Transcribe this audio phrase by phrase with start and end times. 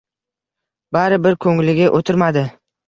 [0.97, 2.51] Bari bir koʼngliga oʼtirmadi.